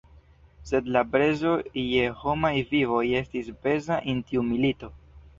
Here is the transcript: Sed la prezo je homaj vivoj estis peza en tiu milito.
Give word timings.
Sed 0.67 0.87
la 0.93 1.01
prezo 1.15 1.51
je 1.81 2.05
homaj 2.21 2.51
vivoj 2.71 3.01
estis 3.19 3.51
peza 3.67 3.99
en 4.15 4.23
tiu 4.31 4.43
milito. 4.49 4.91